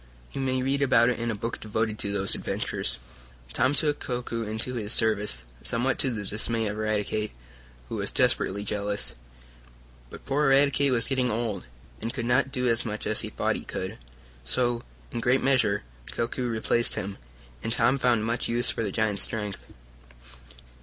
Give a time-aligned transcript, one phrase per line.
[0.31, 2.97] You may read about it in a book devoted to those adventures.
[3.53, 7.33] Tom took Koku into his service, somewhat to the dismay of Eradicate,
[7.87, 9.13] who was desperately jealous.
[10.09, 11.65] But poor Eradicate was getting old,
[12.01, 13.99] and could not do as much as he thought he could.
[14.43, 17.19] So, in a great measure, Koku replaced him,
[17.61, 19.61] and Tom found much use for the giant's strength.